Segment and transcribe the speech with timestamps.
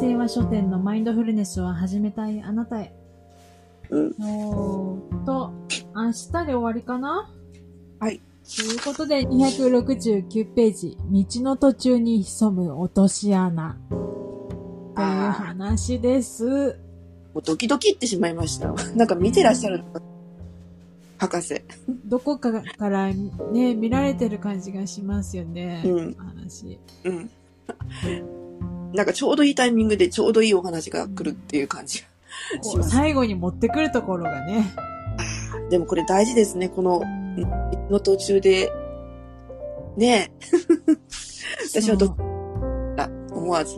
[0.00, 2.94] 清和書店のマインドフルネスを始めたいあなたへ。
[3.90, 4.14] うん。
[4.18, 5.52] おーっと、
[5.94, 7.30] 明日で終わりかな？
[7.98, 8.22] はい。
[8.56, 13.76] ということで、269ページ、道の途中に潜む落とし穴。
[13.90, 16.78] という話です。
[17.34, 18.72] もうドキドキってしまいました。
[18.96, 19.84] なんか見てらっしゃる
[21.18, 21.60] 博士。
[22.06, 23.12] どこかから
[23.52, 25.82] ね、見られてる感じがしますよね。
[25.84, 26.78] うん話。
[27.04, 27.30] うん。
[28.94, 32.70] なんかちょうどいいタイミングでちょうどいいお話が来るっていう感じがします。
[32.72, 34.64] こう最後に持ってくるところがね。
[35.70, 36.68] でもこれ大事ですね。
[36.68, 37.02] この、
[37.90, 38.72] の途中で、
[39.96, 40.46] ねえ。
[41.72, 42.16] 私はどそう
[42.98, 43.76] あ、思わず。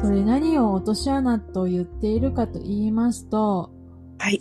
[0.00, 3.70] これ何を落とし穴と言っているかと言いますと、
[4.18, 4.38] はい。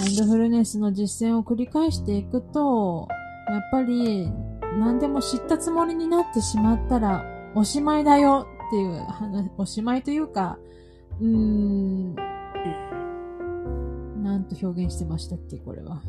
[0.00, 3.08] マインドフルネスの実践を繰り返していくと、
[3.48, 4.30] やっぱり
[4.78, 10.58] 何でも知ったつもりになってしまったらおしまいだよっていう話、おしまいというか、
[11.20, 12.14] うーん、
[14.22, 16.02] なんと表現してましたっけ、これは。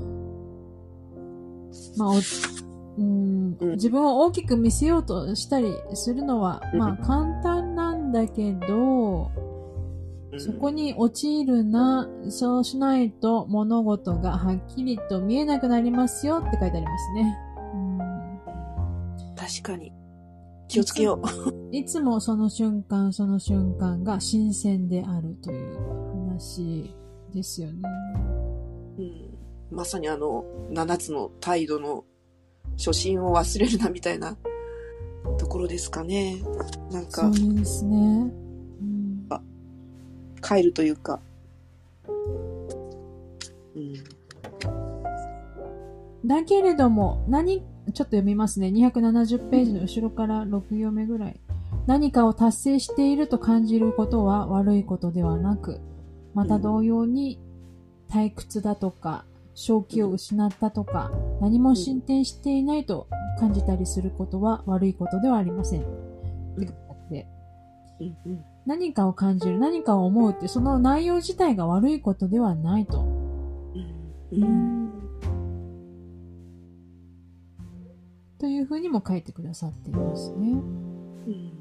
[1.98, 9.32] まあ、おうーんうん自分を大きく見せようとしたりするのは、うんまあ簡単なんだけど、
[10.38, 17.38] そこに陥るな、そうしないと物事がはっきりと見えなくなりますよって書いてありますね。
[19.36, 19.92] 確かに。
[20.68, 21.76] 気をつけよう。
[21.76, 25.78] いつもその瞬間その瞬間が新鮮であるという
[26.30, 26.94] 話
[27.34, 27.82] ですよね。
[28.98, 29.38] うん、
[29.72, 32.06] まさにあの、七つの態度の
[32.78, 34.38] 初心を忘れるなみたいな
[35.38, 36.42] ところですかね。
[36.92, 37.98] なんそかう、ですね。
[37.98, 39.06] うん
[40.46, 41.20] 帰るというか。
[43.76, 43.94] うん。
[46.26, 48.68] だけれども、何、ちょっと読みますね。
[48.68, 51.40] 270ページの後ろから6行目ぐらい。
[51.88, 55.80] 何かを達成していると感じることは悪いことではなく、
[56.34, 57.40] また同様に
[58.10, 63.08] 退屈だとか、正気を失ったとか、何も進展していないと
[63.40, 65.86] 感じたりすることは悪いことではありません。
[68.66, 73.02] 何かを感じる、何かを思うって、その内容自体が悪いことではないと。
[74.32, 74.75] うん。
[78.46, 80.52] というふうにも書いてくださっていますね。
[80.52, 81.52] うん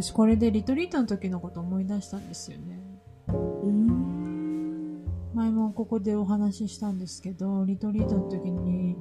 [0.00, 2.80] 私これでリトリートの時のこと思い出したんですよね。
[3.26, 5.02] うん。
[5.34, 8.94] 前もここでお話ししたんですけど、リトリートの時に、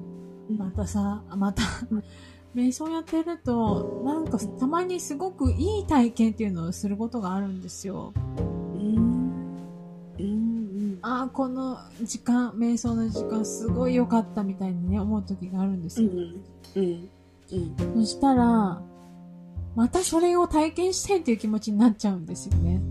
[0.57, 1.61] またさ、また、
[2.55, 8.13] 瞑想やってると、なんかたまにすごくいい体験っていうのをすることがあるんですよ。
[11.27, 16.09] ああ、この時間、瞑想の時間すごい良かったみたいにね、思う時があるんですよ。
[16.09, 16.41] うん。
[16.75, 17.09] うん。
[17.51, 18.05] うん。
[18.05, 18.81] そしたら、
[19.75, 22.81] またそれを体験したいっていう気持ちになっちゃうんですよね。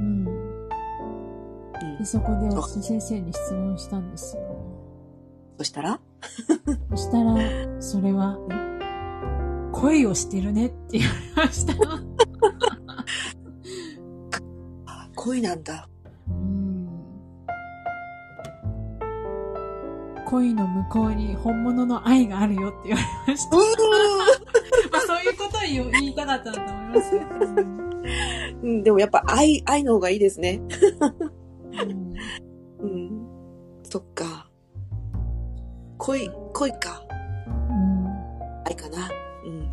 [0.00, 0.24] うん。
[1.98, 4.42] でそこで私先生に質問したんですよ。
[5.58, 6.00] そしたら？
[6.90, 7.36] そしたら、
[7.80, 8.38] それは、
[9.72, 11.74] 恋をしてるねって言われました。
[14.86, 15.88] あ 恋なんだ。
[20.34, 23.56] 恋の向こうに本物の愛があるよって言われました。
[23.56, 23.62] ま
[24.98, 25.60] あそういうことを
[25.92, 27.22] 言いたかったんだと思いますよ。
[28.62, 30.60] うん、でもやっぱ愛、愛の方がいいですね。
[32.80, 33.28] うんうん。
[33.84, 34.50] そっか。
[35.98, 37.04] 恋、恋か。
[37.46, 38.06] うん
[38.66, 39.08] 愛かな。
[39.44, 39.68] うん。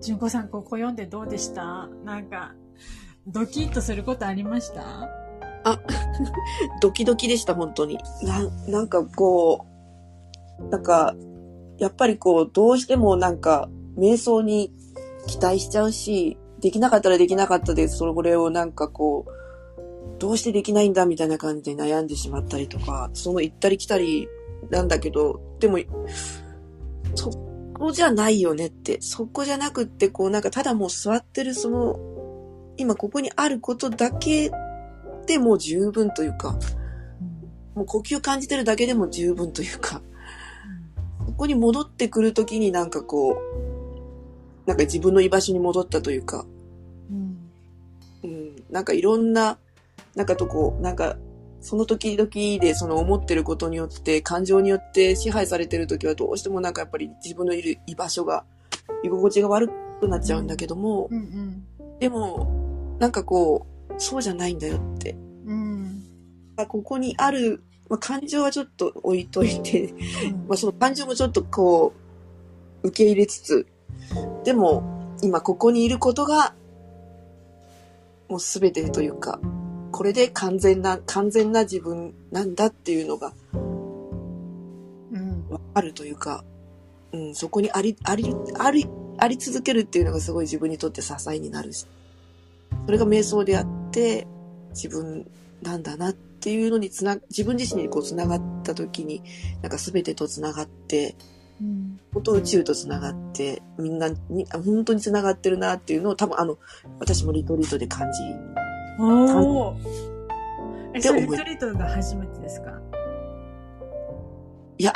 [0.00, 1.88] 純子さん、ここ読んでどうでした？
[2.04, 2.54] なんか、
[3.26, 5.08] ドキッとすることありました？
[5.64, 5.80] あ
[6.80, 7.98] ドキドキでした、本当に。
[8.22, 9.64] な、なんかこ
[10.60, 11.14] う、なんか、
[11.78, 14.72] やっぱりこう、どうしてもなんか、瞑想に
[15.26, 19.30] 期待しちゃうし、できなかったらできなかったで、それをなんかこう、
[20.18, 24.28] どうしてできないんだみたいな感じで悩んでしまったりとか、その行ったり来たり
[24.70, 25.78] なんだけど、でも、
[27.14, 27.30] そ
[27.74, 31.98] こじゃないよねって、そこじゃなくって、こうなんかただもう座ってるその、
[32.76, 34.50] 今ここにあることだけ
[35.26, 36.58] でもう十分というか、
[37.74, 40.02] もう呼吸感じてるだけでも十分というか、
[41.26, 46.46] ここに戻ってくるときになんかこう、なんか自分の居場所に戻ったというか、
[47.10, 47.38] うん
[48.22, 49.58] うん、なんかいろんな、
[50.14, 51.16] なんかとこう、なんか、
[51.60, 52.28] その時々
[52.60, 58.44] でその思ってることによって、感情によって支配されてる時はどうしてもなんかやっぱり自分のいる居場所が、
[59.02, 61.98] 居心地が悪くなっちゃうんだけども、うんうん。
[61.98, 65.16] でも、なんかこう、そうじゃないんだよって。
[65.46, 66.04] うん
[66.56, 69.92] まあここにある、まあ、感情はちょっと置いといて、
[70.48, 71.92] まあ、その感情もちょっとこ
[72.84, 73.66] 受け入れつつ、
[74.44, 76.54] でも、今ここにいることが、
[78.28, 79.40] もうすべてというか、
[79.90, 83.32] これで完全な、完全な自分なんだっていうのが
[85.14, 85.48] うん。
[85.48, 86.44] わかるというか、
[87.12, 88.86] うん、そこにあり、あり、あり、
[89.18, 91.86] あり続けるっていうのがすごい自分にとって支えになるし、
[92.84, 93.83] それが瞑想であって、
[94.70, 95.30] 自分
[95.62, 99.22] なんだなっていうのにつな、自分自身にこうつながった時に、
[99.62, 101.16] なんか全てとつながって、
[101.60, 102.00] うん。
[102.12, 106.58] 本当宇宙とつながって、みんなに、あ本当につながってるなっていうのを多分あの、
[106.98, 108.18] 私もリトリートで感じ、
[108.98, 109.76] おお。
[110.94, 112.80] え、それリトリートが初めてですか？
[114.78, 114.92] いや、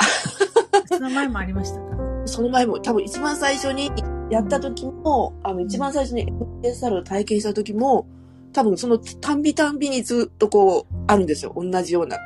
[0.87, 1.97] その前もありましたか？
[2.25, 3.91] その前も多分一番最初に
[4.29, 6.31] やった時も、あの一番最初に
[6.63, 8.05] SR を体験した時も、
[8.53, 11.53] 多分そのたんびたんびにずっとこう、あるんですよ。
[11.55, 12.17] 同じような。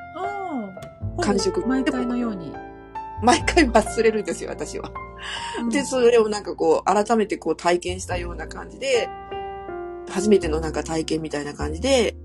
[1.21, 2.51] 感触毎回のように。
[3.21, 4.91] 毎回忘れるんですよ、私は。
[5.71, 9.07] で、それをなんかこう、改めてこう体験したような感じで、
[10.09, 12.15] 初めてのなんか体験みたいな感じで、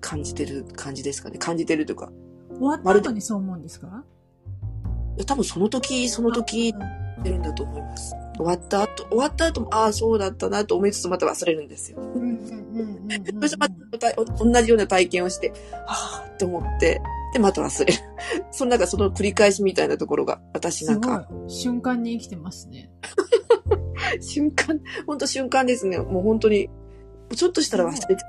[0.00, 1.38] 感じてる感じですかね。
[1.38, 2.10] 感じてるというか。
[2.58, 4.04] 終わった後にそう思うんですか？
[5.16, 8.14] いや多分その時、その時うん出るんだと思います。
[8.36, 11.98] 終わった後、終わった後も、ああ、そうだったなと思いつつまた忘れるんですよ。
[12.00, 12.65] うんうん
[13.40, 14.12] そしてまた
[14.44, 15.52] 同じような体験をして、
[15.86, 17.00] はぁって思って、
[17.32, 17.98] で、また忘れる。
[18.50, 21.28] そのなんかその繰り返しみたいなところが、私なんか、。
[21.48, 22.90] 瞬間に生きてますね。
[24.20, 25.98] 瞬間、本当瞬間ですね。
[25.98, 26.68] もう本当に、
[27.34, 28.22] ちょっとしたら忘れて、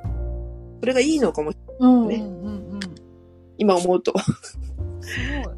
[0.80, 2.80] それがいいのかも、うんうんねうんうん。
[3.58, 4.14] 今思うと。
[4.20, 4.58] す
[5.46, 5.56] ごい。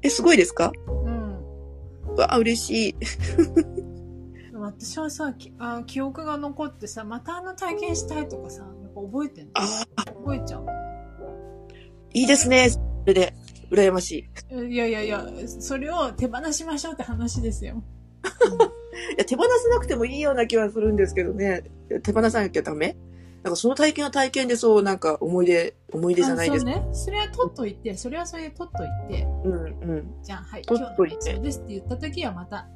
[0.02, 0.72] え、すごいですか？
[1.04, 1.38] うん。
[2.16, 2.94] わあ、嬉しい。
[4.76, 9.52] 私はさ、きあ記憶が残ってさ、またあの体験したいとかさ、やっぱ覚えてんの？
[10.22, 10.66] 覚えちゃう。
[12.12, 12.70] いいですね。
[12.70, 13.34] それで、
[13.70, 14.64] 羨ましい。
[14.72, 17.82] いやいやいや、それを手放しましょうって話ですよ。
[19.16, 21.62] いや、手放さなくてもいいような気はするんですけどね。
[22.02, 22.96] 手放さなきゃダメ？
[23.42, 26.70] なんかその体験は体験でそう、なんか思い出、思い出じゃないですか。
[26.72, 26.94] あそうね。
[26.94, 32.68] それは取っといて、それはそれで取っといて、うん、うん、じゃあ、はい、取今日のっといてそうですって言った時はまた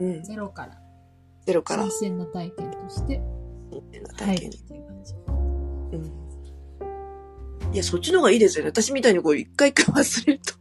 [0.00, 0.22] うん。
[0.22, 0.78] ゼロから、
[1.46, 1.90] ゼロから新。
[1.92, 5.14] 鮮な体験として、はい、体験っていう感じ。
[5.92, 6.26] うん
[7.72, 8.70] いや、そっちの方がいいですよね。
[8.70, 10.54] 私みたいにこう、一回一回忘れると。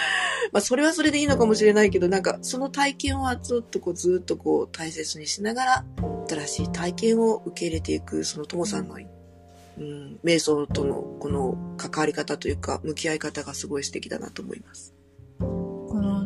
[0.52, 5.84] まあ、それはそれでいいのかもしれないけど、なんか、その体験はずっとこう、ずっとこう、大切にしながら、
[6.28, 14.94] 新しい体験を受け入れていく、そのともさんの、うん、瞑想との、この、関わり方というか、向き合い方がすごい素敵だなと思います。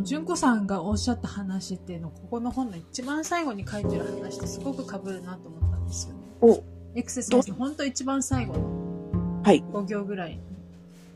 [0.06, 6.20] 純子さんがおっしゃった話っていうの、ここの本の一番最後に書いてる話とすごく被るなと思ったんですよね。
[6.40, 6.62] お、
[6.94, 9.64] エクセサイズの本当一番最後のはい。
[9.64, 10.40] 5行ぐらい。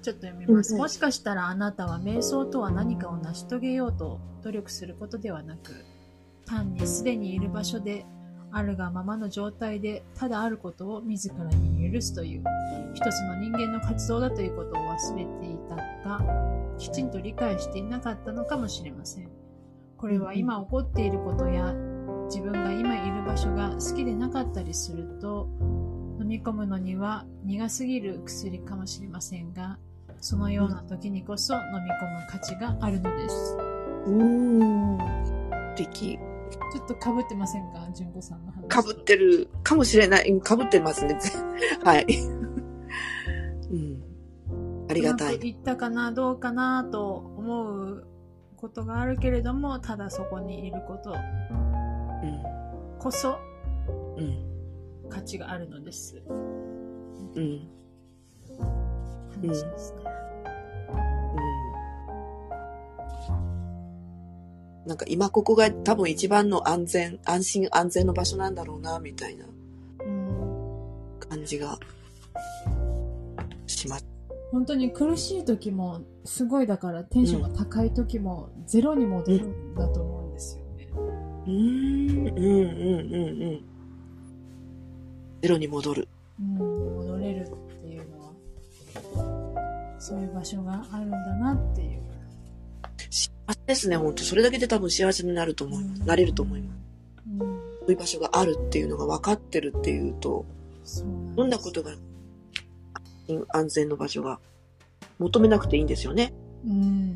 [0.02, 0.70] ちょっと読みます。
[0.70, 5.84] うんうんもしかしたらあなたは瞑想とは何かを成し遂げようと努力することではなく、
[6.46, 8.04] 単にすでにいる場所で
[8.52, 12.44] あるがままの状態でただあることを自らに許すという
[12.94, 15.76] 一つの人間の活動だということを忘れていた
[16.08, 16.20] が、
[16.78, 19.28] きちんと理解していなかったのかもしれません。
[19.96, 21.74] これは今起こっていることや
[22.26, 25.48] 自分が今いる場所が好きでなかったりすると
[26.20, 29.78] 飲み込むのには苦すぎる薬かもしれませんが、
[30.20, 33.56] そのような時にこそ飲み込む価値があるのです。
[34.06, 34.24] うー
[34.94, 34.98] ん。
[35.76, 36.18] 素敵。
[36.50, 37.88] ちょっと被ってませんか？
[37.94, 38.68] 純子さんの話。
[38.68, 40.40] かぶってるかもしれない。
[40.40, 41.18] かぶってますね。
[41.84, 42.06] はい。
[43.70, 44.02] うん。
[44.88, 45.34] ありがたい。
[45.34, 48.06] うまくいったかな、どうかなと思う
[48.56, 51.14] ことがあるけれども、ただそこにいること
[52.98, 53.38] こそ
[54.18, 54.24] うん。
[54.24, 55.08] うん。
[55.08, 56.22] 価値があるのです。
[57.34, 57.68] うん。
[59.42, 60.02] 話ですね。
[60.04, 60.29] うん。
[64.90, 69.44] なんか今ここが多分一番の安全、安心安全の場所なんだろうな、みたいな
[70.04, 71.78] うん感じが
[73.68, 74.04] します。
[74.50, 80.88] 本当に苦しい時も、すごいだからテンションが高い時も、ゼロに戻るんだと思うんですよね。
[80.92, 83.64] うーん、うん、うん、うん、うん。
[85.40, 86.08] ゼロに戻る。
[86.40, 92.09] うん、戻れるっていうのは、そういう場所があるんだなっていう。
[93.70, 96.02] ですね、本当それだけで多分幸せになると思います。
[96.02, 96.78] なれると思います。
[97.26, 97.46] うん、そ
[97.86, 100.44] ういう場所があるっていうのが分かってるっていうと、
[100.84, 101.92] そうどんなことが
[103.48, 104.40] 安全の場所が
[105.18, 106.34] 求めなくていいんですよね。
[106.66, 107.14] うん。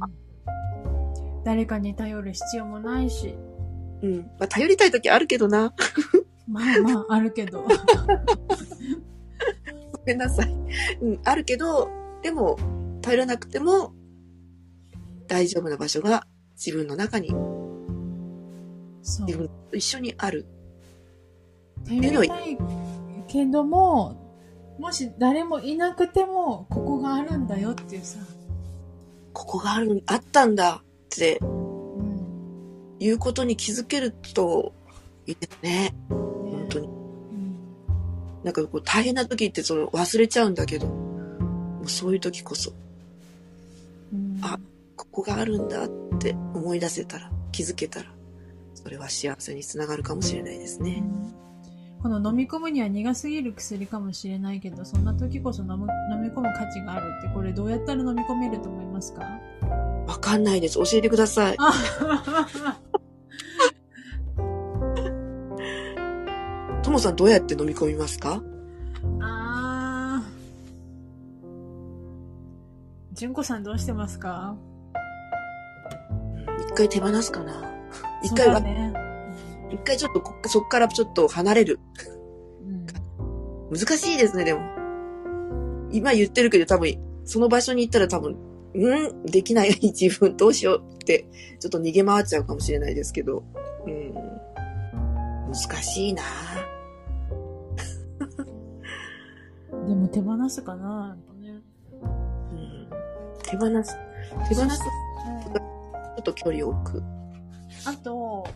[1.44, 3.34] 誰かに頼る必要もないし、
[4.02, 4.18] うん。
[4.38, 5.74] まあ、頼りたい時あるけどな。
[6.46, 7.66] まあまああるけど。
[9.92, 10.54] ごめんなさい。
[11.00, 11.88] うん、あるけど、
[12.22, 12.56] でも、
[13.02, 13.92] 頼らなくても、
[15.26, 17.34] 大丈夫な場所が自分の中に。
[19.02, 20.46] 自分と一緒にある。
[21.84, 22.58] てみたい
[23.28, 24.20] けども、
[24.78, 28.18] もし誰もいなくても、ここがあるんだよっていうさ。
[29.32, 32.96] ここがある、あったんだってうん。
[32.98, 34.72] いうことに気づけると
[35.26, 35.94] いいですね。
[36.08, 36.86] 本本当に。
[36.86, 37.56] うん。
[38.44, 42.72] なんかこう大変な時ってその忘れちゃうんだけど、もうそういう時こそ、
[44.12, 44.58] うんあ
[44.96, 46.03] ここがあるんだって
[46.54, 48.06] 思い出せたら、気づけたら、
[48.74, 51.02] それは幸せにつながるかもしれないですね。
[52.02, 59.22] この飲み込むには苦すぎる薬かもしれないけど、そんな時こそ飲む飲み込む価値があるって、これどうやったら飲み込めると思いますか？
[60.06, 60.74] わかんないです。
[60.74, 61.56] 教えてください。
[61.58, 61.72] あ
[66.82, 68.42] ともさんどうやって飲み込みますか？
[69.20, 70.28] あー。
[73.14, 74.56] 純子さんどうしてますか？
[76.74, 77.72] 一回手放すかな。
[78.24, 78.92] 一回は、だね。
[79.70, 81.78] 一回ちょっとこそっからちょっと離れる。
[82.62, 82.86] うん
[83.70, 84.60] 難しいですね、でも。
[85.92, 88.36] 今言ってるけど多分、その場所に行ったら多分、
[88.74, 91.28] うんできない自分どうしようって、
[91.60, 93.44] ちょっと逃げ回っちゃうかもしれないですけど。
[93.86, 94.12] うん。
[95.46, 96.24] 難しいな
[99.86, 101.60] でも手放すかなね
[102.52, 102.88] うん。
[103.44, 103.96] 手放す。
[104.48, 105.03] 手放す。
[106.16, 107.02] ちょっと距離を置く。
[107.86, 108.46] あと、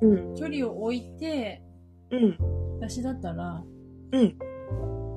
[0.00, 0.34] うん。
[0.36, 1.62] 距離を置いて、
[2.10, 2.38] うん。
[2.80, 3.62] 私だったら、
[4.12, 4.38] うん。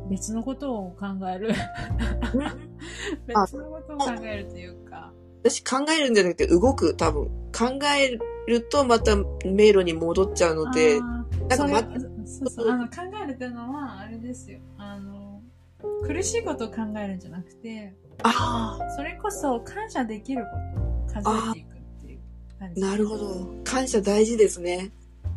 [0.09, 1.51] 別のことを考える。
[3.33, 5.11] あ別のことを考えるというか、
[5.43, 7.27] 私考えるんじゃなくて動く、多分。
[7.55, 8.17] 考え
[8.51, 11.79] るとまた迷路に戻っちゃうので、なんかま
[12.25, 14.59] そうそう、あの、考えるっていうのは、あれですよ。
[14.77, 15.41] あの、
[16.05, 20.49] 苦しいことを考えるんじゃなくて、あそれこそ感謝できるこ
[21.13, 21.74] とを数えていく
[22.65, 22.81] 感あ、じ。
[22.81, 23.55] なるほど。
[23.63, 24.91] 感謝大事ですね。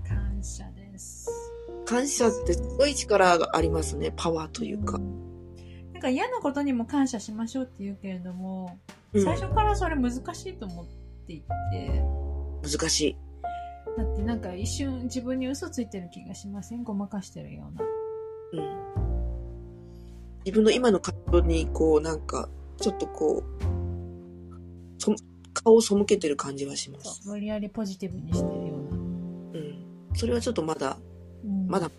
[0.07, 1.29] 感謝です。
[1.85, 4.13] 感謝ってすごい力がありますね。
[4.17, 4.99] パワーというか。
[5.93, 8.79] なんか嫌なことにも感謝しましょうって言うけれども、
[9.13, 10.19] うん、最初からそれ難し
[10.49, 10.87] いと思っ
[11.27, 11.47] ていて、
[12.63, 13.17] 難しい。
[13.97, 16.85] だってなんか一瞬自分に嘘ついてる気がしません？
[16.85, 17.85] ごまかしてるような。
[18.63, 18.79] うん。
[20.45, 22.49] 自分の今の感情に、こう、なんか、
[22.81, 23.45] ちょっとこう、
[24.99, 25.13] そ
[25.63, 27.23] 顔を背けてる感じはしまそす。
[27.29, 28.97] う無理やりポジティブにしてるような。
[28.97, 28.97] う
[29.63, 29.85] ん。
[30.15, 30.99] それはちょっとまだ、
[31.45, 31.91] うんまだ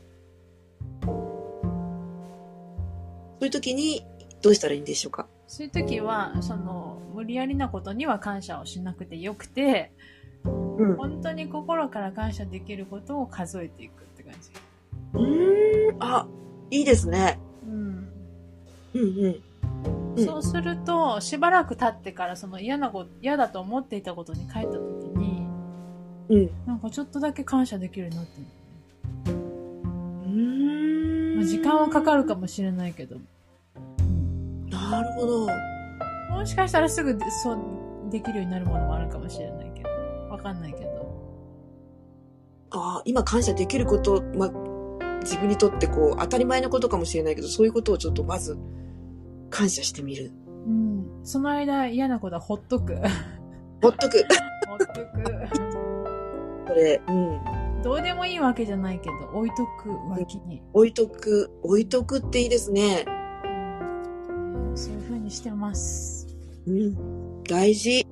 [3.39, 4.05] そういう時に、
[4.41, 5.27] どうしたらいいんでしょうか？
[5.47, 9.93] そういう時は、その、無理やりなことには感謝をしなくてよくて、
[10.43, 10.49] う
[10.85, 10.95] ん。
[10.97, 14.51] 本当に心から感謝できることを数えていくって感じ。
[15.13, 16.03] うーん。
[16.03, 16.27] あ、
[16.69, 17.39] いいですね。
[17.63, 18.11] うん。
[18.93, 19.43] うんうん。
[20.15, 25.47] うんそうすると、しばらく経ってからその嫌なこと、嫌だと思っていたことに帰った時に、
[26.29, 26.49] うん。
[26.65, 29.33] なんかちょっとだけ感謝できるようになってる。
[29.33, 31.35] うーん。
[31.37, 33.17] まあ、時間はかかるかもしれないけど。
[34.69, 35.47] なるほど。
[36.31, 37.57] もしかしたらすぐでそう
[38.11, 39.89] できるようになるものもあるかもしれないけど。
[40.29, 40.89] わかんないけど。
[42.71, 44.49] ああ、今感謝できること、まあ、
[45.21, 48.57] 自分にとってこう、当たり前のことかもしれないけど、そういうことをちょっとまず、
[49.49, 50.31] 感謝してみる。
[50.67, 51.05] うん。
[51.23, 52.95] その間嫌なことはほっとく。
[53.81, 54.25] ほっとく。
[54.67, 54.93] ほっとく。
[56.67, 57.81] これ、うん。
[57.81, 60.61] どうでもいいわけじゃないけど、置いとく脇に。
[60.73, 61.49] 置いとく。
[61.63, 63.05] 置いとくっていいですね。
[63.07, 63.19] うん
[64.75, 66.27] そういう風にしてます。
[66.65, 67.43] うん。
[67.43, 68.07] 大事。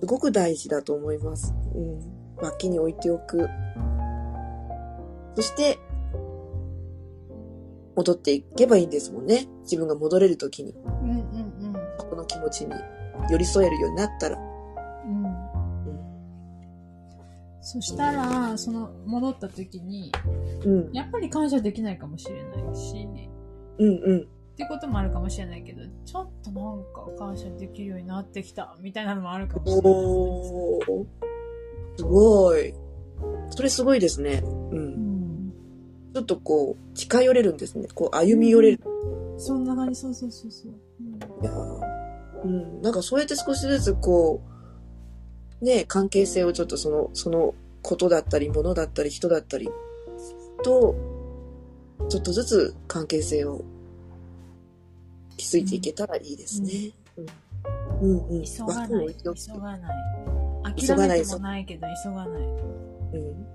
[0.00, 1.54] すごく大事だと思います。
[1.74, 2.00] うん。
[2.36, 3.48] 脇に置いておく。
[5.36, 5.78] そして、
[7.98, 9.48] 戻っていけばいいんですもんね。
[9.62, 11.48] 自分が戻れるときに、うんうん
[12.08, 12.72] この気持ちに
[13.28, 14.38] 寄り添えるようになったら。
[14.38, 14.40] う
[15.08, 15.24] ん。
[15.24, 15.26] うん。
[15.26, 15.34] うん。
[17.60, 20.12] そしたら、その戻った時に、
[20.64, 20.92] うん。
[20.92, 23.08] やっぱり感謝できないかもしれないし、
[23.78, 24.20] うんうん。
[24.20, 24.24] っ
[24.56, 29.92] ていうこともあるかもしれないけど、ちょっとなんか感謝できるようになってきた、みたいなのもあるかもしれない。
[29.92, 31.06] おー。
[31.96, 32.74] すごい。
[33.50, 34.42] それすごいですね。
[36.08, 36.10] う。
[36.10, 36.14] うんん。
[36.14, 37.88] ちょっとこう、近寄れるんですね。
[37.94, 38.80] こう、歩み寄れる。
[39.36, 40.72] そんな感じ、そうそうそうそう。
[41.42, 41.98] いやー
[42.44, 42.82] うん。
[42.82, 44.40] なんかそうやって少しずつこ
[45.60, 49.68] う、ね、関係性をちょっとその、そのことだったり、ものだったり、人だったり
[50.62, 50.94] と、
[52.08, 53.62] ちょっとずつ関係性を
[55.36, 56.92] 築いていけたらいいですね。
[58.00, 58.10] うん。
[58.10, 58.44] うんうん。
[58.44, 58.76] 急がない。
[58.82, 59.80] 枠を置いておく急がない。
[60.76, 62.42] 急がない諦めてもないけど、急がない。
[62.42, 63.46] うん。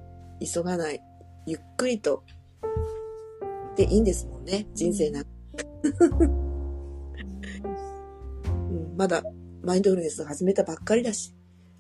[0.46, 1.02] 急がない。
[1.46, 2.24] ゆっくりと。
[3.76, 4.68] でいいんですもんね。
[4.74, 5.30] 人生なんか。
[8.72, 9.24] うん、まだ
[9.64, 11.34] マインドフルネスを始めたばっかりだし、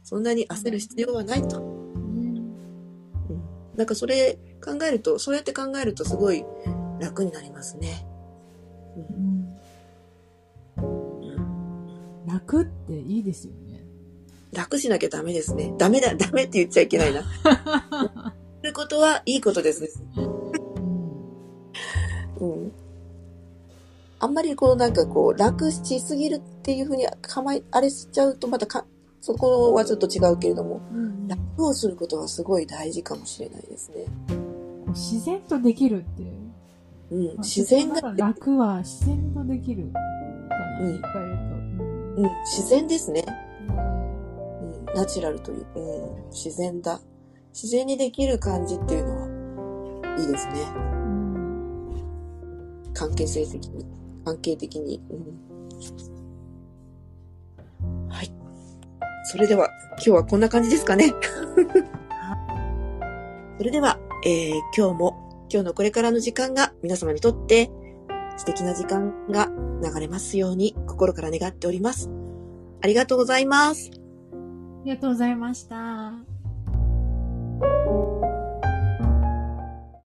[0.03, 1.61] そんなに焦る必要はないと。
[3.75, 6.45] なんかそれ考えると、そうやって考えるとすごい
[6.99, 8.05] 楽になりますね。
[8.95, 9.57] ううんん
[10.77, 13.83] うん楽っていいですよね。
[14.53, 15.73] 楽しなきゃダメですね。
[15.77, 17.23] ダメだ、ダメって言っちゃいけないな。
[18.61, 19.83] ということはいいことです。
[20.15, 20.21] う
[24.23, 28.85] あんまりこうなんかこう楽しすぎるっていうふうに構え、あれしちゃうとまたか、
[29.19, 34.05] そこはちょっと違うけれども、うん楽をすることはすごい大事かもしれないですね。
[34.87, 36.23] 自然とできるって。
[37.11, 37.37] うん。
[37.39, 41.37] 自然が楽は自然とできるかな、うん言い換える
[42.15, 42.21] と。
[42.21, 43.25] うん、自然ですね。
[43.67, 47.01] うんうん、ナチュラルという、うん、自然だ。
[47.51, 50.53] 自然にできる感じっていうのは、いいですね。
[50.75, 50.93] うん
[52.93, 53.85] 関係性的に、
[54.23, 55.01] 関係的に。
[55.09, 55.15] う
[57.85, 58.31] ん、はい。
[59.25, 61.13] それでは、今日はこんな感じですかね。
[63.57, 67.69] それでは、えー今日も、今日のこれからの時間が皆様にとって
[68.37, 69.51] 素敵な時間が
[69.83, 72.09] 流れますように心から願っております。
[72.81, 73.91] ありがとうございます。
[73.93, 76.32] ありがとうございました。